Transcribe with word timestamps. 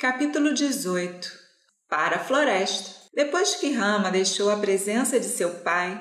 Capítulo 0.00 0.54
18 0.54 1.28
Para 1.88 2.18
a 2.18 2.24
floresta. 2.24 3.08
Depois 3.12 3.56
que 3.56 3.72
Rama 3.72 4.12
deixou 4.12 4.48
a 4.48 4.56
presença 4.56 5.18
de 5.18 5.26
seu 5.26 5.50
pai, 5.50 6.00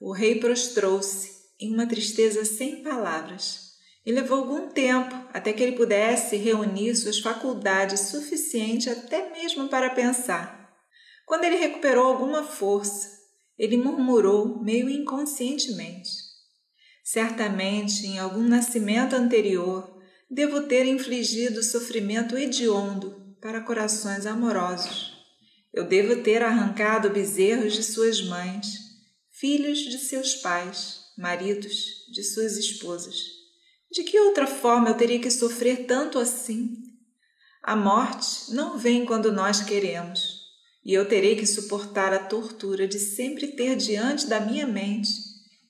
o 0.00 0.10
rei 0.10 0.40
prostrou-se 0.40 1.30
em 1.60 1.72
uma 1.72 1.86
tristeza 1.86 2.44
sem 2.44 2.82
palavras. 2.82 3.76
E 4.04 4.10
levou 4.10 4.38
algum 4.38 4.70
tempo 4.70 5.14
até 5.32 5.52
que 5.52 5.62
ele 5.62 5.76
pudesse 5.76 6.34
reunir 6.34 6.96
suas 6.96 7.20
faculdades 7.20 8.00
suficiente 8.00 8.90
até 8.90 9.30
mesmo 9.30 9.68
para 9.68 9.90
pensar. 9.90 10.68
Quando 11.24 11.44
ele 11.44 11.54
recuperou 11.54 12.08
alguma 12.08 12.42
força, 12.42 13.08
ele 13.56 13.76
murmurou 13.76 14.60
meio 14.60 14.90
inconscientemente. 14.90 16.10
Certamente, 17.04 18.08
em 18.08 18.18
algum 18.18 18.42
nascimento 18.42 19.14
anterior, 19.14 20.02
devo 20.28 20.62
ter 20.62 20.84
infligido 20.84 21.62
sofrimento 21.62 22.36
hediondo 22.36 23.24
para 23.46 23.60
corações 23.60 24.26
amorosos. 24.26 25.12
Eu 25.72 25.84
devo 25.84 26.20
ter 26.20 26.42
arrancado 26.42 27.10
bezerros 27.10 27.74
de 27.74 27.82
suas 27.84 28.20
mães, 28.20 28.66
filhos 29.30 29.78
de 29.78 29.98
seus 29.98 30.34
pais, 30.34 31.12
maridos 31.16 32.04
de 32.12 32.24
suas 32.24 32.56
esposas. 32.56 33.14
De 33.88 34.02
que 34.02 34.18
outra 34.18 34.48
forma 34.48 34.88
eu 34.88 34.94
teria 34.94 35.20
que 35.20 35.30
sofrer 35.30 35.86
tanto 35.86 36.18
assim? 36.18 36.76
A 37.62 37.76
morte 37.76 38.52
não 38.52 38.76
vem 38.76 39.06
quando 39.06 39.30
nós 39.30 39.60
queremos, 39.60 40.40
e 40.84 40.92
eu 40.92 41.06
terei 41.06 41.36
que 41.36 41.46
suportar 41.46 42.12
a 42.12 42.18
tortura 42.18 42.88
de 42.88 42.98
sempre 42.98 43.52
ter 43.52 43.76
diante 43.76 44.26
da 44.26 44.40
minha 44.40 44.66
mente 44.66 45.08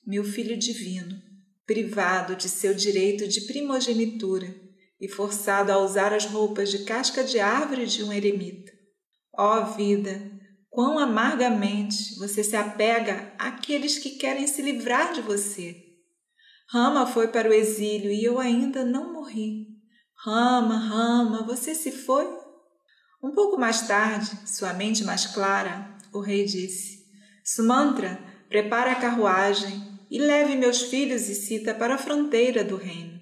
meu 0.07 0.25
filho 0.25 0.57
divino, 0.57 1.21
privado 1.67 2.35
de 2.37 2.49
seu 2.49 2.73
direito 2.73 3.29
de 3.29 3.43
primogenitura 3.43 4.66
e 5.01 5.09
forçado 5.09 5.71
a 5.71 5.79
usar 5.79 6.13
as 6.13 6.25
roupas 6.25 6.71
de 6.71 6.85
casca 6.85 7.23
de 7.23 7.39
árvore 7.39 7.87
de 7.87 8.03
um 8.03 8.13
eremita. 8.13 8.73
Ó 9.37 9.61
oh, 9.61 9.67
vida, 9.75 10.33
quão 10.71 10.99
amargamente 10.99 12.19
você 12.19 12.43
se 12.43 12.57
apega 12.57 13.33
àqueles 13.39 13.99
que 13.99 14.11
querem 14.11 14.47
se 14.47 14.63
livrar 14.63 15.13
de 15.13 15.21
você. 15.21 15.83
Rama 16.69 17.07
foi 17.07 17.29
para 17.29 17.49
o 17.49 17.53
exílio 17.53 18.11
e 18.11 18.25
eu 18.25 18.39
ainda 18.39 18.85
não 18.85 19.13
morri. 19.13 19.67
Rama, 20.15 20.77
Rama, 20.77 21.45
você 21.45 21.75
se 21.75 21.93
foi? 21.93 22.27
Um 23.23 23.33
pouco 23.33 23.59
mais 23.59 23.87
tarde, 23.87 24.31
sua 24.47 24.73
mente 24.73 25.05
mais 25.05 25.27
clara, 25.27 25.97
o 26.13 26.21
rei 26.21 26.45
disse: 26.45 27.07
Sumantra, 27.45 28.19
prepare 28.49 28.91
a 28.91 28.97
carruagem 28.97 29.99
e 30.11 30.19
leve 30.19 30.57
meus 30.57 30.83
filhos 30.83 31.29
e 31.29 31.35
Sita 31.35 31.75
para 31.75 31.95
a 31.95 31.99
fronteira 31.99 32.65
do 32.65 32.77
reino. 32.77 33.16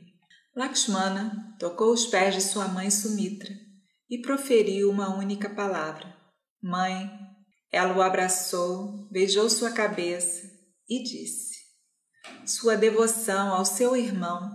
Lakshmana 0.57 1.57
tocou 1.59 1.93
os 1.93 2.07
pés 2.07 2.33
de 2.33 2.41
sua 2.41 2.69
mãe 2.69 2.89
Sumitra 2.89 3.53
e 4.09 4.23
proferiu 4.23 4.89
uma 4.89 5.17
única 5.17 5.51
palavra: 5.51 6.15
Mãe. 6.63 7.11
Ela 7.73 7.93
o 7.97 8.01
abraçou, 8.01 9.09
beijou 9.11 9.51
sua 9.51 9.73
cabeça 9.73 10.49
e 10.89 11.03
disse: 11.03 11.57
Sua 12.47 12.77
devoção 12.77 13.53
ao 13.53 13.65
seu 13.65 13.97
irmão 13.97 14.49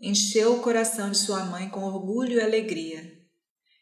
encheu 0.00 0.54
o 0.54 0.60
coração 0.60 1.12
de 1.12 1.18
sua 1.18 1.44
mãe 1.44 1.68
com 1.68 1.84
orgulho 1.84 2.38
e 2.38 2.40
alegria. 2.40 3.16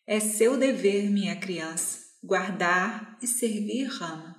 É 0.06 0.20
seu 0.20 0.58
dever, 0.58 1.10
minha 1.10 1.36
criança, 1.36 2.00
guardar 2.22 3.16
e 3.22 3.26
servir 3.26 3.86
Rama. 3.86 4.36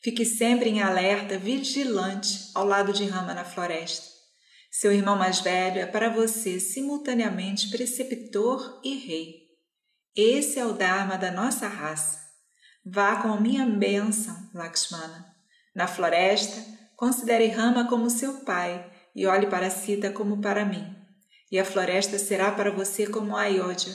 Fique 0.00 0.24
sempre 0.24 0.70
em 0.70 0.80
alerta, 0.80 1.36
vigilante 1.36 2.52
ao 2.54 2.64
lado 2.64 2.92
de 2.92 3.04
Rama 3.04 3.34
na 3.34 3.44
floresta 3.44 4.15
seu 4.78 4.92
irmão 4.92 5.16
mais 5.16 5.40
velho 5.40 5.80
é 5.80 5.86
para 5.86 6.10
você 6.10 6.60
simultaneamente 6.60 7.70
preceptor 7.70 8.78
e 8.84 8.94
rei. 8.94 9.46
Esse 10.14 10.58
é 10.58 10.66
o 10.66 10.74
Dharma 10.74 11.16
da 11.16 11.30
nossa 11.30 11.66
raça. 11.66 12.18
Vá 12.84 13.16
com 13.22 13.32
a 13.32 13.40
minha 13.40 13.64
bênção, 13.64 14.36
Lakshmana. 14.52 15.34
Na 15.74 15.86
floresta, 15.86 16.62
considere 16.94 17.46
Rama 17.46 17.88
como 17.88 18.10
seu 18.10 18.44
pai 18.44 18.92
e 19.14 19.26
olhe 19.26 19.46
para 19.46 19.70
Sita 19.70 20.10
como 20.10 20.42
para 20.42 20.66
mim. 20.66 20.94
E 21.50 21.58
a 21.58 21.64
floresta 21.64 22.18
será 22.18 22.52
para 22.52 22.70
você 22.70 23.06
como 23.06 23.34
a 23.34 23.42
Ayodhya. 23.42 23.94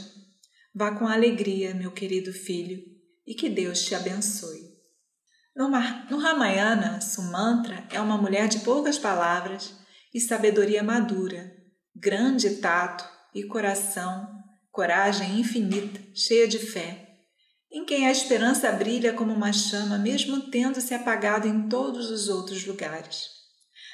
Vá 0.73 0.95
com 0.95 1.07
alegria, 1.07 1.75
meu 1.75 1.91
querido 1.91 2.33
filho, 2.33 2.81
e 3.27 3.35
que 3.35 3.50
Deus 3.50 3.83
te 3.83 3.94
abençoe. 3.94 4.72
No, 5.56 5.69
Ramayana, 6.17 7.00
Sumantra 7.01 7.85
é 7.91 8.01
uma 8.01 8.17
mulher 8.17 8.47
de 8.47 8.61
poucas 8.61 8.97
palavras 8.97 9.79
e 10.13 10.19
sabedoria 10.19 10.83
madura, 10.83 11.51
grande 11.95 12.57
tato 12.57 13.07
e 13.33 13.44
coração, 13.44 14.27
coragem 14.72 15.39
infinita, 15.39 16.01
cheia 16.13 16.47
de 16.47 16.59
fé, 16.59 17.07
em 17.72 17.85
quem 17.85 18.05
a 18.05 18.11
esperança 18.11 18.69
brilha 18.71 19.13
como 19.13 19.33
uma 19.33 19.53
chama, 19.53 19.97
mesmo 19.97 20.50
tendo 20.51 20.81
se 20.81 20.94
apagado 20.94 21.47
em 21.47 21.69
todos 21.69 22.11
os 22.11 22.27
outros 22.27 22.66
lugares. 22.66 23.29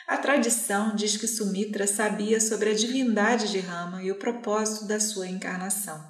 A 0.07 0.17
tradição 0.17 0.95
diz 0.95 1.17
que 1.17 1.27
Sumitra 1.27 1.85
sabia 1.85 2.39
sobre 2.39 2.71
a 2.71 2.73
divindade 2.73 3.51
de 3.51 3.59
Rama 3.59 4.01
e 4.01 4.11
o 4.11 4.15
propósito 4.15 4.87
da 4.87 4.99
sua 4.99 5.27
encarnação, 5.27 6.03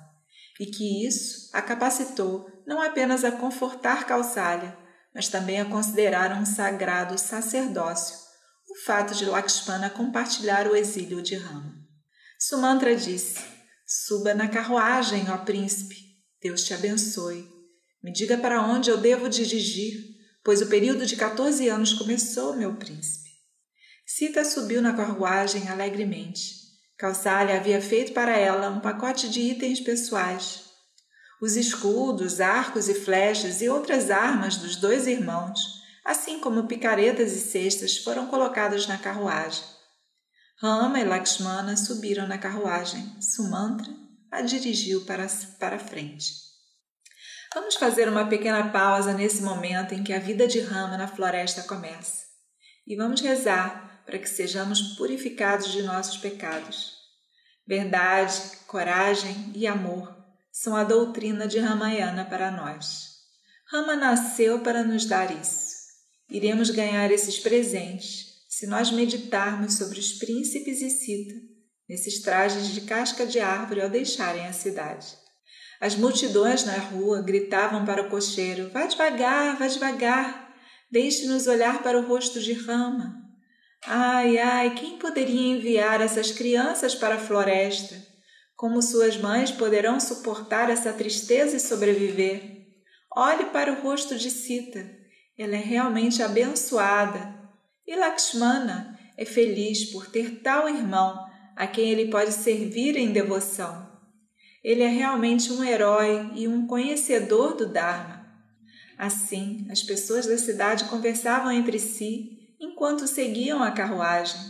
e 0.60 0.68
que 0.68 1.06
isso 1.06 1.50
a 1.52 1.62
capacitou 1.62 2.50
não 2.66 2.82
apenas 2.82 3.26
a 3.26 3.32
confortar 3.32 4.06
Kausalya, 4.06 4.78
mas 5.14 5.28
também 5.28 5.60
a 5.60 5.66
considerar 5.66 6.32
um 6.40 6.46
sagrado 6.46 7.18
sacerdócio 7.18 8.27
fato 8.86 9.14
de 9.14 9.26
Lakshmana 9.26 9.90
compartilhar 9.90 10.68
o 10.68 10.76
exílio 10.76 11.22
de 11.22 11.36
Rama. 11.36 11.76
Sumantra 12.40 12.96
disse: 12.96 13.40
Suba 13.86 14.34
na 14.34 14.48
carruagem, 14.48 15.30
ó 15.30 15.38
príncipe. 15.38 15.96
Deus 16.42 16.64
te 16.64 16.74
abençoe. 16.74 17.48
Me 18.04 18.12
diga 18.12 18.38
para 18.38 18.62
onde 18.62 18.90
eu 18.90 18.98
devo 18.98 19.28
dirigir, 19.28 20.16
pois 20.44 20.62
o 20.62 20.68
período 20.68 21.06
de 21.06 21.16
14 21.16 21.68
anos 21.68 21.94
começou, 21.94 22.56
meu 22.56 22.76
príncipe. 22.76 23.30
Sita 24.06 24.46
subiu 24.46 24.82
na 24.82 24.94
carruagem 24.94 25.68
alegremente. 25.68 26.56
Kausalya 26.98 27.58
havia 27.58 27.82
feito 27.82 28.14
para 28.14 28.38
ela 28.38 28.70
um 28.70 28.80
pacote 28.80 29.30
de 29.30 29.42
itens 29.42 29.80
pessoais. 29.80 30.66
Os 31.42 31.56
escudos, 31.56 32.40
arcos 32.40 32.88
e 32.88 32.94
flechas 32.94 33.62
e 33.62 33.70
outras 33.70 34.10
armas 34.10 34.58
dos 34.58 34.76
dois 34.76 35.08
irmãos 35.08 35.60
assim 36.08 36.40
como 36.40 36.68
picaretas 36.68 37.34
e 37.34 37.42
cestas 37.42 37.98
foram 37.98 38.28
colocadas 38.28 38.88
na 38.88 38.98
carruagem. 38.98 39.66
Rama 40.56 41.02
e 41.02 41.04
Lakshmana 41.04 41.76
subiram 41.76 42.26
na 42.26 42.38
carruagem. 42.38 43.22
Sumantra 43.22 43.94
a 44.32 44.42
dirigiu 44.42 45.02
para, 45.02 45.28
para 45.60 45.78
frente. 45.78 46.32
Vamos 47.54 47.76
fazer 47.76 48.08
uma 48.08 48.26
pequena 48.26 48.70
pausa 48.70 49.14
nesse 49.14 49.42
momento 49.42 49.94
em 49.94 50.02
que 50.02 50.14
a 50.14 50.20
vida 50.20 50.48
de 50.48 50.62
Rama 50.62 50.98
na 50.98 51.10
floresta 51.10 51.64
começa. 51.64 52.26
E 52.88 52.96
vamos 52.96 53.20
rezar 53.20 54.02
para 54.06 54.18
que 54.18 54.30
sejamos 54.30 54.96
purificados 54.96 55.68
de 55.74 55.82
nossos 55.84 56.18
pecados. 56.18 56.94
Verdade, 57.68 58.34
coragem 58.66 59.52
e 59.54 59.68
amor 59.68 60.16
são 60.54 60.74
a 60.74 60.86
doutrina 60.86 61.48
de 61.48 61.60
Ramayana 61.60 62.24
para 62.24 62.50
nós. 62.50 63.18
Rama 63.70 63.94
nasceu 63.98 64.62
para 64.62 64.84
nos 64.84 65.04
dar 65.06 65.30
isso. 65.38 65.67
Iremos 66.30 66.70
ganhar 66.70 67.10
esses 67.12 67.40
presentes 67.40 68.28
se 68.50 68.68
nós 68.68 68.92
meditarmos 68.92 69.76
sobre 69.76 70.00
os 70.00 70.14
príncipes 70.14 70.82
e 70.82 70.90
Sita, 70.90 71.36
nesses 71.88 72.22
trajes 72.22 72.68
de 72.70 72.82
casca 72.82 73.26
de 73.26 73.40
árvore 73.40 73.82
ao 73.82 73.90
deixarem 73.90 74.46
a 74.46 74.54
cidade. 74.54 75.08
As 75.80 75.96
multidões 75.96 76.66
na 76.66 76.78
rua 76.78 77.22
gritavam 77.22 77.86
para 77.86 78.02
o 78.02 78.10
cocheiro: 78.10 78.70
Vá 78.70 78.88
devagar, 78.88 79.58
vá 79.58 79.68
devagar, 79.68 80.56
deixe-nos 80.92 81.46
olhar 81.46 81.84
para 81.84 82.00
o 82.00 82.08
rosto 82.08 82.42
de 82.42 82.54
Rama. 82.54 83.16
Ai, 83.86 84.38
ai, 84.38 84.74
quem 84.74 84.98
poderia 84.98 85.56
enviar 85.56 86.02
essas 86.02 86.32
crianças 86.32 86.96
para 86.96 87.16
a 87.16 87.20
floresta? 87.20 87.96
Como 88.56 88.82
suas 88.82 89.16
mães 89.18 89.52
poderão 89.52 90.00
suportar 90.00 90.70
essa 90.70 90.92
tristeza 90.92 91.58
e 91.58 91.60
sobreviver? 91.60 92.66
Olhe 93.16 93.46
para 93.46 93.72
o 93.72 93.82
rosto 93.82 94.16
de 94.16 94.32
Sita. 94.32 94.97
Ela 95.38 95.56
é 95.56 95.60
realmente 95.60 96.24
abençoada. 96.24 97.36
E 97.86 97.96
Lakshmana 97.96 98.98
é 99.16 99.26
feliz 99.26 99.86
por 99.92 100.08
ter 100.08 100.42
tal 100.42 100.68
irmão 100.68 101.26
a 101.56 101.68
quem 101.68 101.90
ele 101.90 102.10
pode 102.10 102.32
servir 102.32 102.96
em 102.96 103.12
devoção. 103.12 103.88
Ele 104.64 104.84
é 104.84 104.88
realmente 104.88 105.52
um 105.52 105.64
herói 105.64 106.32
e 106.36 106.48
um 106.48 106.68
conhecedor 106.68 107.56
do 107.56 107.68
Dharma. 107.68 108.26
Assim, 108.98 109.68
as 109.70 109.84
pessoas 109.84 110.26
da 110.26 110.38
cidade 110.38 110.86
conversavam 110.86 111.52
entre 111.52 111.80
si 111.80 112.38
enquanto 112.60 113.08
seguiam 113.08 113.62
a 113.62 113.72
carruagem, 113.72 114.42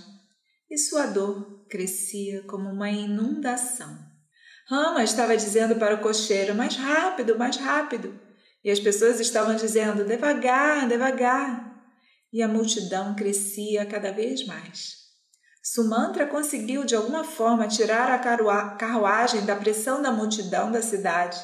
e 0.69 0.77
sua 0.77 1.05
dor 1.05 1.65
crescia 1.69 2.43
como 2.43 2.69
uma 2.69 2.89
inundação. 2.89 3.97
Rama 4.69 5.03
estava 5.03 5.35
dizendo 5.35 5.75
para 5.75 5.95
o 5.95 6.01
cocheiro: 6.01 6.55
Mais 6.55 6.75
rápido, 6.75 7.37
mais 7.37 7.57
rápido. 7.57 8.19
E 8.67 8.71
as 8.71 8.81
pessoas 8.81 9.21
estavam 9.21 9.55
dizendo: 9.55 10.03
devagar, 10.03 10.89
devagar. 10.89 11.73
E 12.33 12.43
a 12.43 12.49
multidão 12.49 13.15
crescia 13.15 13.85
cada 13.85 14.11
vez 14.11 14.45
mais. 14.45 15.05
Sumantra 15.63 16.27
conseguiu 16.27 16.83
de 16.83 16.93
alguma 16.93 17.23
forma 17.23 17.65
tirar 17.69 18.11
a 18.11 18.19
carruagem 18.75 19.45
da 19.45 19.55
pressão 19.55 20.01
da 20.01 20.11
multidão 20.11 20.69
da 20.69 20.81
cidade. 20.81 21.39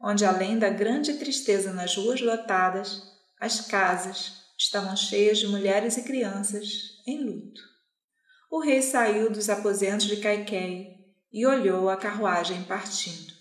onde, 0.00 0.24
além 0.24 0.58
da 0.58 0.68
grande 0.68 1.14
tristeza 1.14 1.72
nas 1.72 1.96
ruas 1.96 2.20
lotadas, 2.20 3.00
as 3.40 3.60
casas 3.60 4.42
estavam 4.58 4.96
cheias 4.96 5.38
de 5.38 5.46
mulheres 5.46 5.96
e 5.96 6.02
crianças 6.02 6.66
em 7.06 7.22
luto. 7.22 7.62
O 8.50 8.60
rei 8.60 8.82
saiu 8.82 9.30
dos 9.30 9.48
aposentos 9.48 10.06
de 10.06 10.16
Caiquei 10.16 10.96
e 11.32 11.46
olhou 11.46 11.88
a 11.88 11.96
carruagem 11.96 12.64
partindo. 12.64 13.35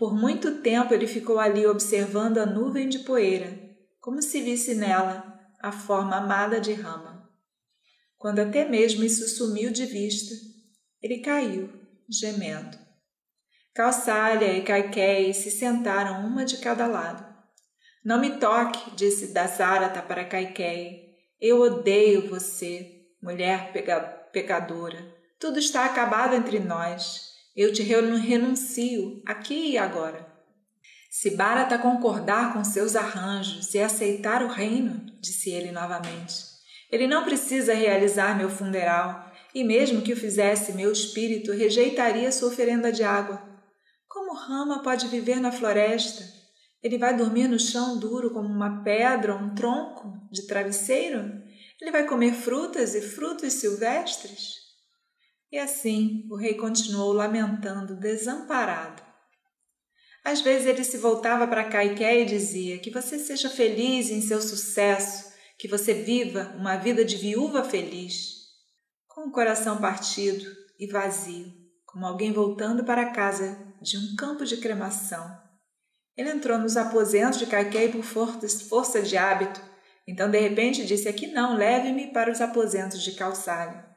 Por 0.00 0.14
muito 0.14 0.62
tempo 0.62 0.94
ele 0.94 1.06
ficou 1.06 1.38
ali 1.38 1.66
observando 1.66 2.38
a 2.38 2.46
nuvem 2.46 2.88
de 2.88 3.00
poeira, 3.00 3.60
como 4.00 4.22
se 4.22 4.40
visse 4.40 4.74
nela 4.74 5.38
a 5.60 5.70
forma 5.70 6.16
amada 6.16 6.58
de 6.58 6.72
Rama. 6.72 7.30
Quando 8.16 8.38
até 8.38 8.66
mesmo 8.66 9.04
isso 9.04 9.28
sumiu 9.28 9.70
de 9.70 9.84
vista, 9.84 10.34
ele 11.02 11.18
caiu, 11.18 11.70
gemendo. 12.08 12.78
Calçalha 13.74 14.50
e 14.56 14.62
Caiquei 14.62 15.34
se 15.34 15.50
sentaram 15.50 16.26
uma 16.26 16.46
de 16.46 16.56
cada 16.56 16.86
lado. 16.86 17.22
Não 18.02 18.18
me 18.18 18.38
toque, 18.38 18.96
disse 18.96 19.34
Dasarata 19.34 20.00
para 20.00 20.24
Caiquei. 20.24 21.10
Eu 21.38 21.60
odeio 21.60 22.26
você, 22.26 23.02
mulher 23.22 23.70
pecadora. 24.32 25.14
Tudo 25.38 25.58
está 25.58 25.84
acabado 25.84 26.34
entre 26.34 26.58
nós. 26.58 27.29
Eu 27.62 27.74
te 27.74 27.82
renuncio, 27.82 29.22
aqui 29.26 29.72
e 29.72 29.76
agora. 29.76 30.26
Se 31.10 31.36
Bharata 31.36 31.76
concordar 31.76 32.54
com 32.54 32.64
seus 32.64 32.96
arranjos 32.96 33.74
e 33.74 33.78
aceitar 33.78 34.42
o 34.42 34.48
reino, 34.48 35.04
disse 35.20 35.50
ele 35.50 35.70
novamente, 35.70 36.36
ele 36.90 37.06
não 37.06 37.22
precisa 37.22 37.74
realizar 37.74 38.34
meu 38.34 38.48
funeral, 38.48 39.30
e 39.54 39.62
mesmo 39.62 40.00
que 40.00 40.14
o 40.14 40.16
fizesse, 40.16 40.72
meu 40.72 40.90
espírito 40.90 41.52
rejeitaria 41.52 42.32
sua 42.32 42.48
oferenda 42.48 42.90
de 42.90 43.02
água. 43.02 43.42
Como 44.08 44.32
Rama 44.32 44.82
pode 44.82 45.08
viver 45.08 45.38
na 45.38 45.52
floresta? 45.52 46.24
Ele 46.82 46.96
vai 46.96 47.14
dormir 47.14 47.46
no 47.46 47.60
chão 47.60 47.98
duro 47.98 48.30
como 48.30 48.48
uma 48.48 48.82
pedra 48.82 49.34
ou 49.34 49.38
um 49.38 49.54
tronco 49.54 50.14
de 50.32 50.46
travesseiro? 50.46 51.30
Ele 51.78 51.90
vai 51.90 52.06
comer 52.06 52.32
frutas 52.32 52.94
e 52.94 53.02
frutos 53.02 53.52
silvestres? 53.52 54.59
E 55.52 55.58
assim 55.58 56.26
o 56.30 56.36
rei 56.36 56.54
continuou 56.54 57.12
lamentando, 57.12 57.96
desamparado. 57.96 59.02
Às 60.24 60.40
vezes 60.40 60.66
ele 60.66 60.84
se 60.84 60.98
voltava 60.98 61.46
para 61.46 61.68
Caiqué 61.68 62.20
e 62.20 62.24
dizia: 62.24 62.78
Que 62.78 62.90
você 62.90 63.18
seja 63.18 63.48
feliz 63.48 64.10
em 64.10 64.20
seu 64.20 64.40
sucesso, 64.40 65.32
que 65.58 65.66
você 65.66 65.92
viva 65.92 66.54
uma 66.56 66.76
vida 66.76 67.04
de 67.04 67.16
viúva 67.16 67.64
feliz. 67.64 68.38
Com 69.08 69.28
o 69.28 69.32
coração 69.32 69.78
partido 69.78 70.44
e 70.78 70.86
vazio, 70.86 71.52
como 71.84 72.06
alguém 72.06 72.32
voltando 72.32 72.84
para 72.84 73.10
casa 73.10 73.58
de 73.82 73.98
um 73.98 74.14
campo 74.16 74.44
de 74.44 74.58
cremação. 74.58 75.38
Ele 76.16 76.30
entrou 76.30 76.58
nos 76.58 76.76
aposentos 76.76 77.38
de 77.38 77.46
Caiqué 77.46 77.88
por 77.88 78.02
força 78.04 79.02
de 79.02 79.16
hábito. 79.16 79.60
Então, 80.06 80.30
de 80.30 80.38
repente, 80.38 80.84
disse: 80.84 81.08
Aqui 81.08 81.26
não, 81.28 81.56
leve-me 81.56 82.12
para 82.12 82.30
os 82.30 82.40
aposentos 82.40 83.02
de 83.02 83.12
calçalho. 83.12 83.89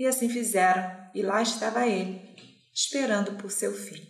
E 0.00 0.06
assim 0.06 0.30
fizeram, 0.30 1.10
e 1.14 1.20
lá 1.20 1.42
estava 1.42 1.86
ele, 1.86 2.34
esperando 2.72 3.34
por 3.34 3.50
seu 3.50 3.70
filho. 3.74 4.08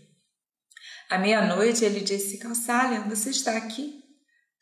À 1.11 1.19
meia-noite 1.19 1.85
ele 1.85 1.99
disse: 1.99 2.39
Calçalha, 2.39 3.01
você 3.09 3.31
está 3.31 3.57
aqui? 3.57 4.01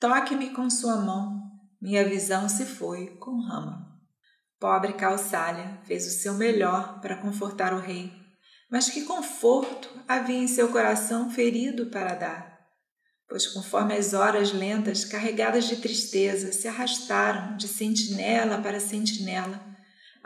Toque-me 0.00 0.54
com 0.54 0.70
sua 0.70 0.96
mão. 0.96 1.42
Minha 1.82 2.08
visão 2.08 2.48
se 2.48 2.64
foi 2.64 3.18
com 3.18 3.42
Rama. 3.42 4.00
Pobre 4.58 4.94
Calçalha 4.94 5.78
fez 5.84 6.06
o 6.06 6.18
seu 6.18 6.32
melhor 6.32 6.98
para 7.02 7.20
confortar 7.20 7.74
o 7.74 7.78
rei, 7.78 8.10
mas 8.70 8.88
que 8.88 9.04
conforto 9.04 10.02
havia 10.08 10.38
em 10.38 10.48
seu 10.48 10.72
coração 10.72 11.28
ferido 11.30 11.90
para 11.90 12.14
dar? 12.14 12.58
Pois, 13.28 13.46
conforme 13.46 13.94
as 13.94 14.14
horas 14.14 14.50
lentas, 14.50 15.04
carregadas 15.04 15.66
de 15.66 15.76
tristeza, 15.76 16.52
se 16.52 16.66
arrastaram 16.66 17.54
de 17.58 17.68
sentinela 17.68 18.62
para 18.62 18.80
sentinela, 18.80 19.67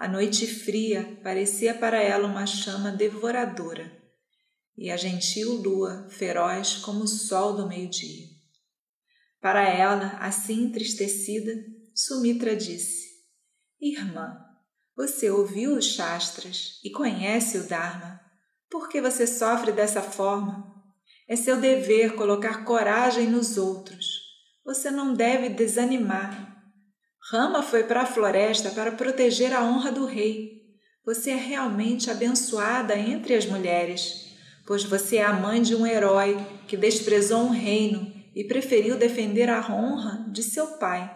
a 0.02 0.08
noite 0.08 0.48
fria 0.48 1.20
parecia 1.22 1.72
para 1.72 2.02
ela 2.02 2.26
uma 2.26 2.44
chama 2.44 2.90
devoradora, 2.90 3.88
e 4.76 4.90
a 4.90 4.96
gentil 4.96 5.52
lua 5.52 6.08
feroz 6.10 6.78
como 6.78 7.04
o 7.04 7.06
sol 7.06 7.54
do 7.54 7.68
meio-dia. 7.68 8.26
Para 9.40 9.62
ela, 9.62 10.18
assim 10.18 10.64
entristecida, 10.64 11.52
Sumitra 11.94 12.56
disse: 12.56 13.10
Irmã, 13.80 14.36
você 14.96 15.30
ouviu 15.30 15.76
os 15.76 15.84
Shastras 15.84 16.80
e 16.82 16.90
conhece 16.90 17.58
o 17.58 17.68
Dharma. 17.68 18.20
Por 18.68 18.88
que 18.88 19.00
você 19.00 19.24
sofre 19.24 19.70
dessa 19.70 20.02
forma? 20.02 20.82
É 21.28 21.36
seu 21.36 21.60
dever 21.60 22.16
colocar 22.16 22.64
coragem 22.64 23.30
nos 23.30 23.56
outros. 23.56 24.04
Você 24.64 24.90
não 24.90 25.14
deve 25.14 25.48
desanimar. 25.48 26.51
Rama 27.30 27.62
foi 27.62 27.84
para 27.84 28.02
a 28.02 28.06
floresta 28.06 28.70
para 28.70 28.90
proteger 28.90 29.54
a 29.54 29.62
honra 29.62 29.92
do 29.92 30.06
rei. 30.06 30.60
Você 31.06 31.30
é 31.30 31.36
realmente 31.36 32.10
abençoada 32.10 32.98
entre 32.98 33.34
as 33.34 33.46
mulheres, 33.46 34.34
pois 34.66 34.82
você 34.82 35.18
é 35.18 35.24
a 35.24 35.32
mãe 35.32 35.62
de 35.62 35.74
um 35.76 35.86
herói 35.86 36.36
que 36.66 36.76
desprezou 36.76 37.42
um 37.42 37.50
reino 37.50 38.12
e 38.34 38.42
preferiu 38.42 38.96
defender 38.96 39.48
a 39.48 39.60
honra 39.72 40.26
de 40.32 40.42
seu 40.42 40.78
pai. 40.78 41.10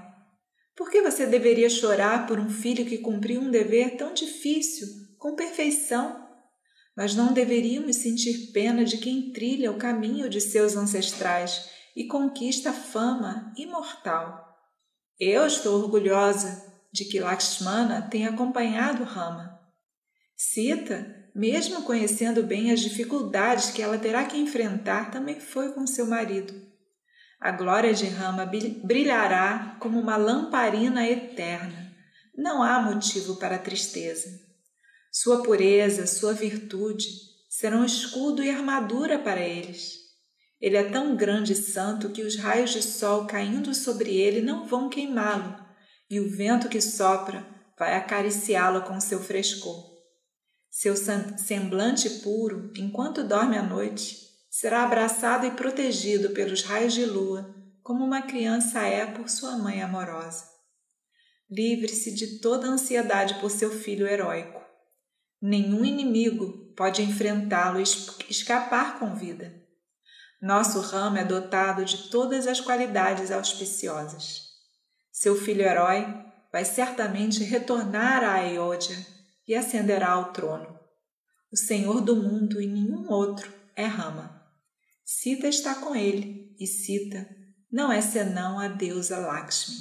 Por 0.76 0.90
que 0.90 1.02
você 1.02 1.26
deveria 1.26 1.68
chorar 1.68 2.26
por 2.26 2.38
um 2.38 2.50
filho 2.50 2.86
que 2.86 2.98
cumpriu 2.98 3.40
um 3.40 3.50
dever 3.50 3.96
tão 3.96 4.14
difícil, 4.14 4.86
com 5.18 5.34
perfeição? 5.34 6.24
Mas 6.96 7.16
não 7.16 7.32
deveríamos 7.32 7.96
sentir 7.96 8.52
pena 8.52 8.84
de 8.84 8.98
quem 8.98 9.32
trilha 9.32 9.72
o 9.72 9.78
caminho 9.78 10.28
de 10.28 10.40
seus 10.40 10.76
ancestrais 10.76 11.68
e 11.96 12.06
conquista 12.06 12.72
fama 12.72 13.52
imortal. 13.56 14.45
Eu 15.18 15.46
estou 15.46 15.82
orgulhosa 15.82 16.62
de 16.92 17.06
que 17.06 17.18
Lakshmana 17.18 18.02
tenha 18.02 18.28
acompanhado 18.28 19.02
Rama. 19.02 19.58
Sita, 20.36 21.30
mesmo 21.34 21.84
conhecendo 21.84 22.42
bem 22.42 22.70
as 22.70 22.80
dificuldades 22.80 23.70
que 23.70 23.80
ela 23.80 23.96
terá 23.96 24.26
que 24.26 24.36
enfrentar, 24.36 25.10
também 25.10 25.40
foi 25.40 25.72
com 25.72 25.86
seu 25.86 26.06
marido. 26.06 26.52
A 27.40 27.50
glória 27.50 27.94
de 27.94 28.04
Rama 28.06 28.44
brilhará 28.84 29.78
como 29.80 29.98
uma 29.98 30.18
lamparina 30.18 31.08
eterna. 31.08 31.94
Não 32.36 32.62
há 32.62 32.78
motivo 32.80 33.36
para 33.36 33.58
tristeza. 33.58 34.28
Sua 35.10 35.42
pureza, 35.42 36.06
sua 36.06 36.34
virtude 36.34 37.06
serão 37.48 37.86
escudo 37.86 38.42
e 38.42 38.50
armadura 38.50 39.18
para 39.18 39.40
eles. 39.40 40.05
Ele 40.66 40.76
é 40.76 40.90
tão 40.90 41.14
grande 41.14 41.52
e 41.52 41.54
santo 41.54 42.10
que 42.10 42.24
os 42.24 42.34
raios 42.34 42.70
de 42.72 42.82
sol 42.82 43.24
caindo 43.24 43.72
sobre 43.72 44.16
ele 44.16 44.40
não 44.40 44.66
vão 44.66 44.88
queimá-lo, 44.88 45.56
e 46.10 46.18
o 46.18 46.28
vento 46.28 46.68
que 46.68 46.80
sopra 46.80 47.46
vai 47.78 47.94
acariciá-lo 47.94 48.82
com 48.82 48.98
seu 48.98 49.20
frescor. 49.20 49.80
Seu 50.68 50.96
semblante 50.96 52.10
puro, 52.10 52.72
enquanto 52.76 53.22
dorme 53.22 53.56
à 53.56 53.62
noite, 53.62 54.18
será 54.50 54.82
abraçado 54.82 55.46
e 55.46 55.52
protegido 55.52 56.30
pelos 56.30 56.64
raios 56.64 56.94
de 56.94 57.04
lua, 57.04 57.54
como 57.80 58.04
uma 58.04 58.22
criança 58.22 58.80
é 58.80 59.06
por 59.06 59.28
sua 59.28 59.56
mãe 59.56 59.80
amorosa. 59.80 60.46
Livre-se 61.48 62.12
de 62.12 62.40
toda 62.40 62.66
ansiedade 62.66 63.34
por 63.34 63.52
seu 63.52 63.70
filho 63.70 64.04
heróico. 64.04 64.60
Nenhum 65.40 65.84
inimigo 65.84 66.74
pode 66.76 67.02
enfrentá-lo 67.02 67.78
e 67.78 67.84
escapar 68.28 68.98
com 68.98 69.14
vida. 69.14 69.64
Nosso 70.40 70.80
ramo 70.80 71.16
é 71.16 71.24
dotado 71.24 71.84
de 71.84 72.10
todas 72.10 72.46
as 72.46 72.60
qualidades 72.60 73.30
auspiciosas. 73.30 74.42
Seu 75.10 75.34
filho 75.34 75.62
herói 75.62 76.06
vai 76.52 76.64
certamente 76.64 77.42
retornar 77.42 78.22
a 78.22 78.34
Ayodhya 78.34 78.96
e 79.48 79.54
ascenderá 79.54 80.10
ao 80.10 80.32
trono. 80.32 80.78
O 81.50 81.56
Senhor 81.56 82.00
do 82.00 82.16
mundo 82.16 82.60
e 82.60 82.66
nenhum 82.66 83.10
outro 83.10 83.52
é 83.74 83.86
Rama. 83.86 84.42
Sita 85.04 85.46
está 85.46 85.74
com 85.74 85.94
ele 85.94 86.54
e 86.58 86.66
Sita 86.66 87.26
não 87.70 87.92
é 87.92 88.00
senão 88.00 88.58
a 88.58 88.68
deusa 88.68 89.18
Lakshmi. 89.18 89.76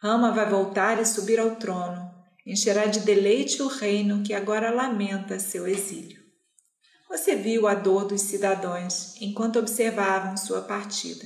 Rama 0.00 0.30
vai 0.30 0.48
voltar 0.48 1.00
e 1.00 1.04
subir 1.04 1.40
ao 1.40 1.56
trono, 1.56 2.08
encherá 2.46 2.86
de 2.86 3.00
deleite 3.00 3.60
o 3.62 3.66
reino 3.66 4.22
que 4.22 4.32
agora 4.32 4.70
lamenta 4.70 5.38
seu 5.38 5.66
exílio. 5.66 6.17
Você 7.08 7.34
viu 7.34 7.66
a 7.66 7.74
dor 7.74 8.04
dos 8.04 8.22
cidadãos 8.22 9.14
enquanto 9.20 9.58
observavam 9.58 10.36
sua 10.36 10.62
partida. 10.62 11.24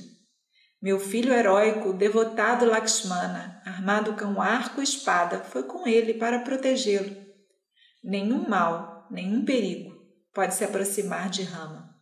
Meu 0.81 0.99
filho 0.99 1.33
heróico, 1.33 1.93
devotado 1.93 2.65
Lakshmana, 2.65 3.61
armado 3.65 4.13
com 4.15 4.41
arco 4.41 4.81
e 4.81 4.83
espada, 4.83 5.39
foi 5.39 5.63
com 5.63 5.87
ele 5.87 6.13
para 6.13 6.39
protegê-lo. 6.39 7.15
Nenhum 8.03 8.47
mal, 8.47 9.07
nenhum 9.09 9.45
perigo 9.45 9.93
pode 10.33 10.55
se 10.55 10.63
aproximar 10.63 11.29
de 11.29 11.43
Rama. 11.43 11.93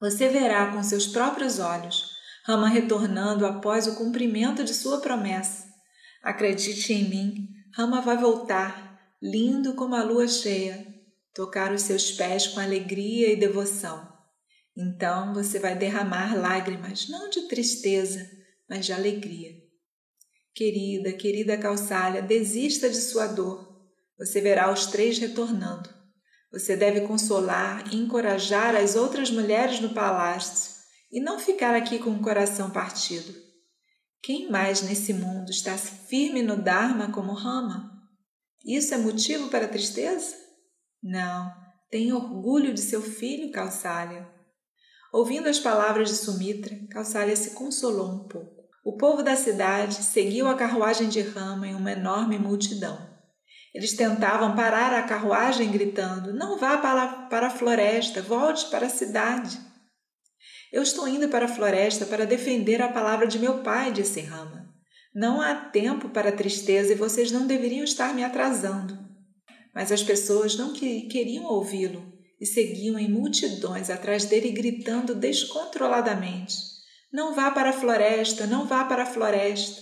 Você 0.00 0.28
verá 0.28 0.72
com 0.72 0.82
seus 0.82 1.06
próprios 1.06 1.58
olhos 1.58 2.18
Rama 2.48 2.66
retornando 2.66 3.44
após 3.44 3.86
o 3.86 3.96
cumprimento 3.96 4.64
de 4.64 4.72
sua 4.72 5.02
promessa. 5.02 5.66
Acredite 6.22 6.94
em 6.94 7.06
mim, 7.06 7.48
Rama 7.74 8.00
vai 8.00 8.16
voltar, 8.16 8.98
lindo 9.20 9.74
como 9.74 9.94
a 9.94 10.02
lua 10.02 10.26
cheia, 10.26 10.86
tocar 11.38 11.72
os 11.72 11.82
seus 11.82 12.10
pés 12.10 12.48
com 12.48 12.58
alegria 12.58 13.32
e 13.32 13.36
devoção. 13.36 14.12
Então 14.76 15.32
você 15.32 15.60
vai 15.60 15.78
derramar 15.78 16.36
lágrimas, 16.36 17.08
não 17.08 17.30
de 17.30 17.42
tristeza, 17.42 18.28
mas 18.68 18.86
de 18.86 18.92
alegria. 18.92 19.52
Querida, 20.52 21.12
querida 21.12 21.56
Calçalha, 21.56 22.20
desista 22.20 22.90
de 22.90 22.96
sua 22.96 23.28
dor. 23.28 23.72
Você 24.18 24.40
verá 24.40 24.72
os 24.72 24.86
três 24.86 25.18
retornando. 25.18 25.88
Você 26.50 26.76
deve 26.76 27.02
consolar 27.02 27.84
e 27.94 27.96
encorajar 27.96 28.74
as 28.74 28.96
outras 28.96 29.30
mulheres 29.30 29.78
no 29.78 29.90
palácio 29.90 30.72
e 31.12 31.20
não 31.20 31.38
ficar 31.38 31.72
aqui 31.72 32.00
com 32.00 32.10
o 32.10 32.20
coração 32.20 32.68
partido. 32.68 33.32
Quem 34.20 34.50
mais 34.50 34.82
nesse 34.82 35.12
mundo 35.12 35.52
está 35.52 35.78
firme 35.78 36.42
no 36.42 36.56
Dharma 36.56 37.12
como 37.12 37.32
Rama? 37.32 37.92
Isso 38.66 38.92
é 38.92 38.98
motivo 38.98 39.48
para 39.50 39.68
tristeza? 39.68 40.47
Não, 41.02 41.52
tenha 41.90 42.16
orgulho 42.16 42.74
de 42.74 42.80
seu 42.80 43.00
filho, 43.00 43.52
Kausalya. 43.52 44.28
Ouvindo 45.12 45.48
as 45.48 45.58
palavras 45.58 46.08
de 46.08 46.16
Sumitra, 46.16 46.76
Kausalya 46.90 47.36
se 47.36 47.50
consolou 47.50 48.10
um 48.10 48.28
pouco. 48.28 48.58
O 48.84 48.96
povo 48.96 49.22
da 49.22 49.36
cidade 49.36 49.94
seguiu 49.94 50.48
a 50.48 50.54
carruagem 50.54 51.08
de 51.08 51.20
Rama 51.20 51.66
em 51.66 51.74
uma 51.74 51.92
enorme 51.92 52.38
multidão. 52.38 53.08
Eles 53.74 53.94
tentavam 53.94 54.56
parar 54.56 54.94
a 54.94 55.02
carruagem 55.02 55.70
gritando: 55.70 56.32
Não 56.32 56.58
vá 56.58 56.78
para, 56.78 57.06
para 57.28 57.46
a 57.48 57.50
floresta, 57.50 58.22
volte 58.22 58.66
para 58.70 58.86
a 58.86 58.90
cidade. 58.90 59.60
Eu 60.72 60.82
estou 60.82 61.08
indo 61.08 61.28
para 61.28 61.46
a 61.46 61.48
floresta 61.48 62.04
para 62.06 62.26
defender 62.26 62.82
a 62.82 62.92
palavra 62.92 63.26
de 63.26 63.38
meu 63.38 63.62
pai, 63.62 63.92
disse 63.92 64.20
Rama. 64.20 64.68
Não 65.14 65.40
há 65.40 65.54
tempo 65.54 66.10
para 66.10 66.32
tristeza 66.32 66.92
e 66.92 66.96
vocês 66.96 67.30
não 67.30 67.46
deveriam 67.46 67.84
estar 67.84 68.14
me 68.14 68.22
atrasando. 68.22 69.07
Mas 69.78 69.92
as 69.92 70.02
pessoas 70.02 70.56
não 70.56 70.72
queriam 70.72 71.44
ouvi-lo 71.44 72.12
e 72.40 72.44
seguiam 72.44 72.98
em 72.98 73.08
multidões 73.08 73.90
atrás 73.90 74.24
dele 74.24 74.50
gritando 74.50 75.14
descontroladamente: 75.14 76.56
Não 77.12 77.32
vá 77.32 77.52
para 77.52 77.70
a 77.70 77.72
floresta, 77.72 78.44
não 78.44 78.66
vá 78.66 78.84
para 78.86 79.04
a 79.04 79.06
floresta. 79.06 79.80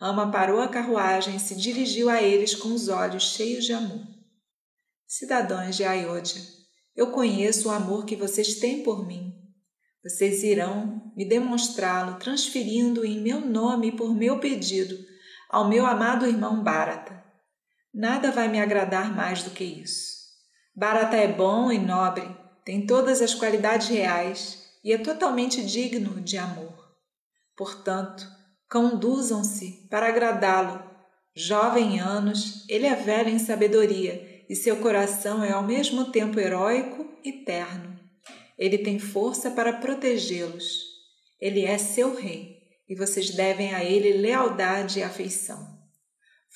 Rama 0.00 0.32
parou 0.32 0.62
a 0.62 0.68
carruagem 0.68 1.36
e 1.36 1.40
se 1.40 1.54
dirigiu 1.54 2.08
a 2.08 2.22
eles 2.22 2.54
com 2.54 2.72
os 2.72 2.88
olhos 2.88 3.34
cheios 3.34 3.66
de 3.66 3.74
amor. 3.74 4.00
Cidadãos 5.06 5.76
de 5.76 5.84
Ayodhya, 5.84 6.40
eu 6.96 7.10
conheço 7.10 7.68
o 7.68 7.70
amor 7.70 8.06
que 8.06 8.16
vocês 8.16 8.54
têm 8.54 8.82
por 8.82 9.06
mim 9.06 9.38
vocês 10.02 10.42
irão 10.42 11.12
me 11.14 11.28
demonstrá-lo 11.28 12.18
transferindo 12.18 13.04
em 13.04 13.20
meu 13.20 13.40
nome 13.42 13.88
e 13.88 13.92
por 13.92 14.14
meu 14.14 14.38
pedido 14.38 14.96
ao 15.50 15.68
meu 15.68 15.84
amado 15.84 16.24
irmão 16.24 16.62
Bharata. 16.62 17.17
Nada 17.92 18.30
vai 18.30 18.48
me 18.48 18.60
agradar 18.60 19.14
mais 19.14 19.42
do 19.42 19.50
que 19.50 19.64
isso. 19.64 20.18
Bharata 20.74 21.16
é 21.16 21.26
bom 21.26 21.72
e 21.72 21.78
nobre, 21.78 22.28
tem 22.64 22.86
todas 22.86 23.22
as 23.22 23.34
qualidades 23.34 23.88
reais 23.88 24.68
e 24.84 24.92
é 24.92 24.98
totalmente 24.98 25.64
digno 25.64 26.20
de 26.20 26.36
amor. 26.36 26.94
Portanto, 27.56 28.26
conduzam-se 28.70 29.88
para 29.90 30.08
agradá-lo. 30.08 30.82
Jovem 31.34 31.96
em 31.96 32.00
anos, 32.00 32.64
ele 32.68 32.86
é 32.86 32.94
velho 32.94 33.30
em 33.30 33.38
sabedoria 33.38 34.44
e 34.48 34.54
seu 34.54 34.76
coração 34.76 35.42
é 35.42 35.52
ao 35.52 35.62
mesmo 35.62 36.12
tempo 36.12 36.38
heróico 36.38 37.06
e 37.24 37.32
terno. 37.32 37.98
Ele 38.58 38.78
tem 38.78 38.98
força 38.98 39.50
para 39.50 39.72
protegê-los. 39.72 40.84
Ele 41.40 41.64
é 41.64 41.78
seu 41.78 42.14
rei 42.14 42.58
e 42.88 42.94
vocês 42.94 43.30
devem 43.30 43.74
a 43.74 43.84
ele 43.84 44.12
lealdade 44.12 44.98
e 44.98 45.02
afeição. 45.02 45.77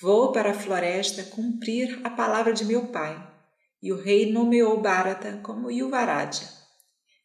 Vou 0.01 0.33
para 0.33 0.51
a 0.51 0.55
floresta 0.55 1.23
cumprir 1.25 2.01
a 2.03 2.11
palavra 2.11 2.53
de 2.53 2.65
meu 2.65 2.89
pai. 2.89 3.31
E 3.83 3.93
o 3.93 4.01
rei 4.01 4.33
nomeou 4.33 4.81
Bharata 4.81 5.41
como 5.43 5.71
Yuvaraja. 5.71 6.49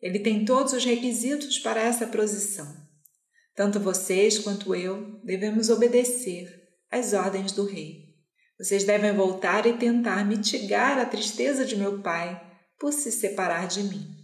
Ele 0.01 0.19
tem 0.19 0.45
todos 0.45 0.73
os 0.73 0.83
requisitos 0.83 1.59
para 1.59 1.81
essa 1.81 2.07
posição. 2.07 2.67
Tanto 3.55 3.79
vocês 3.79 4.37
quanto 4.37 4.75
eu 4.75 5.19
devemos 5.23 5.69
obedecer 5.69 6.47
às 6.91 7.13
ordens 7.13 7.51
do 7.51 7.65
rei. 7.65 8.07
Vocês 8.59 8.83
devem 8.83 9.13
voltar 9.13 9.65
e 9.65 9.77
tentar 9.77 10.25
mitigar 10.25 10.97
a 10.97 11.05
tristeza 11.05 11.65
de 11.65 11.75
meu 11.75 12.01
pai 12.01 12.41
por 12.79 12.91
se 12.91 13.11
separar 13.11 13.67
de 13.67 13.83
mim. 13.83 14.15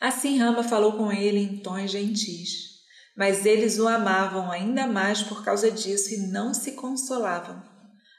Assim 0.00 0.38
Rama 0.38 0.64
falou 0.64 0.96
com 0.96 1.12
ele 1.12 1.38
em 1.38 1.56
tons 1.58 1.90
gentis, 1.90 2.71
mas 3.16 3.44
eles 3.44 3.78
o 3.78 3.86
amavam 3.86 4.50
ainda 4.50 4.86
mais 4.86 5.22
por 5.22 5.44
causa 5.44 5.70
disso 5.70 6.14
e 6.14 6.28
não 6.28 6.54
se 6.54 6.72
consolavam. 6.72 7.62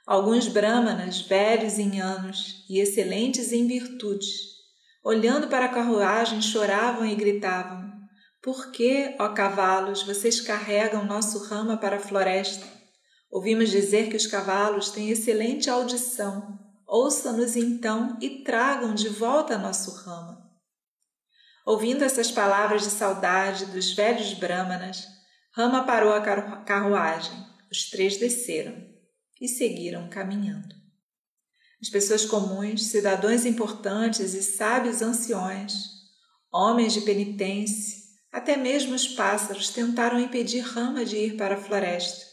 Alguns 0.06 0.48
brahmanas, 0.48 1.22
velhos 1.22 1.80
em 1.80 2.02
anos 2.02 2.66
e 2.70 2.80
excelentes 2.80 3.52
em 3.52 3.66
virtudes, 3.68 4.34
olhando 5.04 5.48
para 5.48 5.66
a 5.66 5.74
carruagem, 5.74 6.42
choravam 6.42 7.06
e 7.06 7.16
gritavam: 7.16 7.90
Por 8.42 8.72
que, 8.72 9.16
ó 9.20 9.30
cavalos, 9.30 10.04
vocês 10.04 10.42
carregam 10.42 11.06
nosso 11.06 11.40
rama 11.46 11.78
para 11.78 11.96
a 11.96 12.02
floresta? 12.02 12.68
Ouvimos 13.32 13.72
dizer 13.72 14.10
que 14.10 14.18
os 14.18 14.28
cavalos 14.28 14.90
têm 14.90 15.10
excelente 15.10 15.70
audição. 15.70 16.60
Ouçam-nos 16.86 17.56
então 17.56 18.16
e 18.22 18.44
tragam 18.44 18.94
de 18.94 19.10
volta 19.10 19.58
nosso 19.58 19.90
rama. 20.04 20.43
Ouvindo 21.66 22.04
essas 22.04 22.30
palavras 22.30 22.84
de 22.84 22.90
saudade 22.90 23.66
dos 23.68 23.94
velhos 23.94 24.34
brahmanas, 24.34 25.08
Rama 25.52 25.86
parou 25.86 26.14
a 26.14 26.22
carruagem. 26.66 27.38
Os 27.72 27.90
três 27.90 28.18
desceram 28.18 28.76
e 29.40 29.48
seguiram 29.48 30.10
caminhando. 30.10 30.76
As 31.82 31.90
pessoas 31.90 32.26
comuns, 32.26 32.88
cidadãos 32.88 33.46
importantes 33.46 34.34
e 34.34 34.42
sábios 34.42 35.02
anciões, 35.02 35.74
homens 36.52 36.94
de 36.94 37.02
penitência, 37.02 38.04
até 38.32 38.58
mesmo 38.58 38.96
os 38.96 39.08
pássaros 39.08 39.70
tentaram 39.70 40.20
impedir 40.20 40.62
Rama 40.62 41.06
de 41.06 41.18
ir 41.18 41.38
para 41.38 41.56
a 41.56 41.62
floresta. 41.62 42.26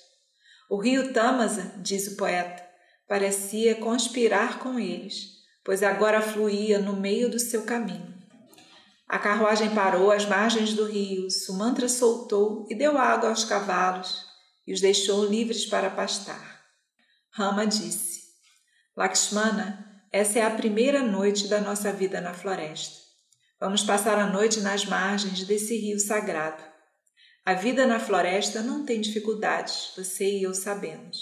O 0.69 0.81
rio 0.81 1.13
Tamasa, 1.13 1.75
diz 1.79 2.07
o 2.09 2.17
poeta, 2.17 2.65
parecia 3.07 3.75
conspirar 3.75 4.61
com 4.61 4.79
eles, 4.79 5.27
pois 5.65 5.83
agora 5.83 6.23
fluía 6.23 6.79
no 6.79 6.95
meio 6.97 7.29
do 7.31 7.39
seu 7.39 7.65
caminho. 7.65 8.10
A 9.11 9.19
carruagem 9.19 9.75
parou 9.75 10.13
às 10.13 10.25
margens 10.25 10.73
do 10.73 10.85
rio, 10.85 11.29
Sumantra 11.33 11.89
soltou 11.89 12.65
e 12.71 12.77
deu 12.77 12.97
água 12.97 13.31
aos 13.31 13.43
cavalos 13.43 14.25
e 14.65 14.73
os 14.73 14.81
deixou 14.81 15.27
livres 15.27 15.67
para 15.67 15.91
pastar. 15.91 16.61
Rama 17.33 17.67
disse: 17.67 18.21
Lakshmana, 18.97 20.05
essa 20.13 20.39
é 20.39 20.43
a 20.43 20.51
primeira 20.51 21.03
noite 21.03 21.49
da 21.49 21.61
nossa 21.61 21.93
vida 21.93 22.21
na 22.21 22.33
floresta. 22.33 23.01
Vamos 23.59 23.83
passar 23.83 24.17
a 24.17 24.29
noite 24.29 24.61
nas 24.61 24.85
margens 24.85 25.43
desse 25.43 25.77
rio 25.77 25.99
sagrado. 25.99 26.63
A 27.45 27.55
vida 27.55 27.89
na 27.89 27.99
floresta 27.99 28.63
não 28.63 28.87
tem 28.87 29.01
dificuldades, 29.01 29.93
você 29.97 30.39
e 30.39 30.45
eu 30.45 30.55
sabemos. 30.55 31.19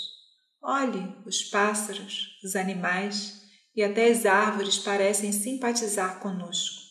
Olhe, 0.61 1.17
os 1.25 1.43
pássaros, 1.45 2.39
os 2.45 2.55
animais 2.55 3.41
e 3.75 3.83
até 3.83 4.11
as 4.11 4.27
árvores 4.27 4.77
parecem 4.77 5.33
simpatizar 5.33 6.21
conosco. 6.21 6.88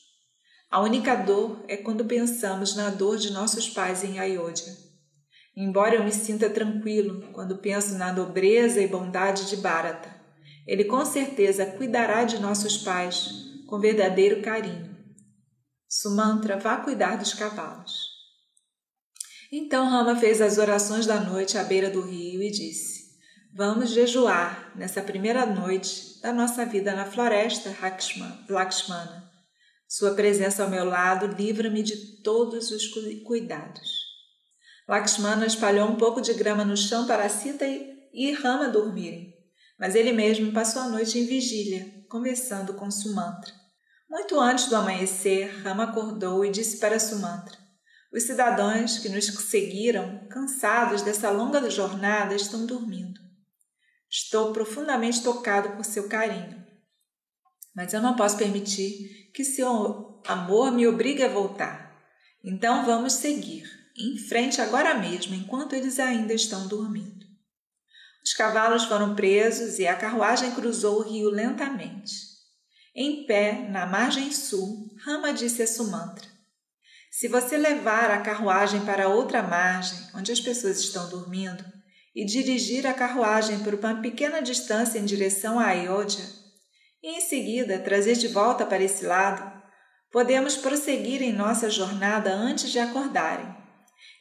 A 0.70 0.82
única 0.82 1.16
dor 1.16 1.64
é 1.68 1.78
quando 1.78 2.04
pensamos 2.04 2.76
na 2.76 2.90
dor 2.90 3.18
de 3.18 3.32
nossos 3.32 3.70
pais 3.70 4.04
em 4.04 4.20
Ayodhya. 4.20 4.76
Embora 5.56 5.96
eu 5.96 6.04
me 6.04 6.12
sinta 6.12 6.50
tranquilo 6.50 7.32
quando 7.32 7.58
penso 7.58 7.98
na 7.98 8.12
nobreza 8.12 8.82
e 8.82 8.88
bondade 8.88 9.50
de 9.50 9.56
Bharata, 9.58 10.14
ele 10.68 10.84
com 10.84 11.04
certeza 11.06 11.66
cuidará 11.66 12.26
de 12.26 12.38
nossos 12.40 12.78
pais 12.78 13.30
com 13.66 13.80
verdadeiro 13.80 14.42
carinho. 14.42 14.96
Sumantra, 15.90 16.60
vá 16.60 16.78
cuidar 16.78 17.18
dos 17.18 17.34
cavalos. 17.34 18.18
Então 19.50 19.90
Rama 19.90 20.18
fez 20.18 20.42
as 20.42 20.58
orações 20.58 21.06
da 21.06 21.22
noite 21.22 21.58
à 21.58 21.64
beira 21.64 21.90
do 21.90 22.02
rio 22.02 22.44
e 22.44 22.52
disse: 22.52 23.08
Vamos 23.56 23.92
jejuar 23.92 24.74
nessa 24.76 25.02
primeira 25.02 25.46
noite 25.46 26.22
da 26.22 26.34
nossa 26.34 26.66
vida 26.66 26.94
na 26.94 27.06
floresta, 27.06 27.74
Lakshmana. 28.50 29.32
Sua 29.88 30.14
presença 30.14 30.64
ao 30.64 30.70
meu 30.70 30.84
lado 30.84 31.28
livra-me 31.28 31.82
de 31.82 32.22
todos 32.22 32.72
os 32.72 32.88
cuidados. 33.24 33.90
Lakshmana 34.86 35.46
espalhou 35.46 35.88
um 35.88 35.96
pouco 35.96 36.20
de 36.20 36.34
grama 36.34 36.66
no 36.66 36.76
chão 36.76 37.08
para 37.08 37.30
Sita 37.30 37.66
e 37.66 38.32
Rama 38.34 38.68
dormirem, 38.68 39.34
mas 39.80 39.96
ele 39.96 40.12
mesmo 40.12 40.52
passou 40.52 40.82
a 40.82 40.90
noite 40.90 41.18
em 41.18 41.26
vigília, 41.26 42.04
conversando 42.10 42.74
com 42.74 42.92
Sumantra. 42.92 43.54
Muito 44.10 44.38
antes 44.38 44.68
do 44.68 44.76
amanhecer, 44.76 45.62
Rama 45.64 45.86
acordou 45.86 46.44
e 46.44 46.52
disse 46.52 46.80
para 46.80 47.00
Sumantra: 47.00 47.58
Os 48.12 48.24
cidadãos 48.24 48.98
que 49.00 49.08
nos 49.08 49.26
seguiram, 49.26 50.28
cansados 50.30 51.02
dessa 51.02 51.30
longa 51.30 51.70
jornada, 51.70 52.36
estão 52.36 52.66
dormindo. 52.66 53.22
Estou 54.10 54.52
profundamente 54.52 55.24
tocado 55.24 55.78
por 55.78 55.86
seu 55.86 56.10
carinho 56.10 56.57
mas 57.78 57.94
eu 57.94 58.02
não 58.02 58.16
posso 58.16 58.36
permitir 58.36 59.30
que 59.32 59.46
seu 59.46 60.20
amor 60.28 60.72
me 60.72 60.88
obrigue 60.88 61.22
a 61.22 61.30
voltar. 61.30 61.96
Então 62.44 62.84
vamos 62.84 63.14
seguir, 63.14 63.70
em 63.96 64.18
frente 64.18 64.60
agora 64.60 64.96
mesmo, 64.96 65.36
enquanto 65.36 65.74
eles 65.74 66.00
ainda 66.00 66.34
estão 66.34 66.68
dormindo. 66.68 67.24
Os 68.24 68.34
cavalos 68.34 68.86
foram 68.86 69.16
presos 69.16 69.78
e 69.78 69.86
a 69.86 69.96
carruagem 69.96 70.56
cruzou 70.56 71.02
o 71.02 71.04
rio 71.04 71.30
lentamente. 71.30 72.14
Em 72.96 73.28
pé, 73.28 73.70
na 73.70 73.86
margem 73.86 74.32
sul, 74.32 74.92
Rama 75.06 75.32
disse 75.32 75.62
a 75.62 75.68
Sumantra: 75.68 76.26
Se 77.12 77.28
você 77.28 77.58
levar 77.58 78.10
a 78.10 78.22
carruagem 78.22 78.84
para 78.86 79.08
outra 79.08 79.44
margem, 79.44 80.00
onde 80.16 80.32
as 80.32 80.40
pessoas 80.40 80.80
estão 80.80 81.08
dormindo, 81.10 81.64
e 82.16 82.26
dirigir 82.26 82.88
a 82.88 82.94
carruagem 82.96 83.60
por 83.60 83.76
uma 83.76 84.02
pequena 84.02 84.42
distância 84.42 84.98
em 84.98 85.06
direção 85.06 85.60
a 85.60 85.68
Ayodhya, 85.68 86.47
e 87.02 87.18
em 87.18 87.22
seguida 87.22 87.80
trazer 87.80 88.16
de 88.16 88.28
volta 88.28 88.66
para 88.66 88.84
esse 88.84 89.06
lado, 89.06 89.52
podemos 90.12 90.56
prosseguir 90.56 91.22
em 91.22 91.34
nossa 91.34 91.70
jornada 91.70 92.34
antes 92.34 92.72
de 92.72 92.80
acordarem. 92.80 93.56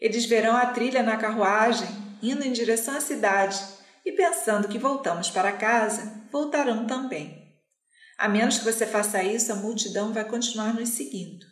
Eles 0.01 0.27
verão 0.27 0.57
a 0.57 0.67
trilha 0.67 1.03
na 1.03 1.17
carruagem 1.17 1.89
indo 2.23 2.45
em 2.45 2.53
direção 2.53 2.97
à 2.97 3.01
cidade 3.01 3.59
e, 4.05 4.13
pensando 4.13 4.69
que 4.69 4.79
voltamos 4.79 5.31
para 5.31 5.53
casa, 5.53 6.27
voltarão 6.31 6.87
também. 6.87 7.47
A 8.19 8.29
menos 8.29 8.59
que 8.59 8.65
você 8.65 8.87
faça 8.87 9.23
isso, 9.23 9.53
a 9.53 9.57
multidão 9.57 10.13
vai 10.13 10.25
continuar 10.25 10.75
nos 10.75 10.91
seguindo. 10.91 11.45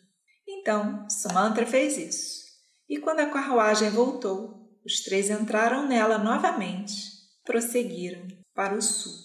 Então, 0.47 1.07
Sumantra 1.11 1.67
fez 1.67 1.97
isso. 1.97 2.45
E 2.89 2.99
quando 2.99 3.21
a 3.21 3.31
carruagem 3.31 3.91
voltou, 3.91 4.65
os 4.85 5.03
três 5.03 5.31
entraram 5.31 5.87
nela 5.87 6.19
novamente, 6.19 6.95
prosseguiram 7.45 8.27
para 8.55 8.75
o 8.75 8.83
sul. 8.83 9.24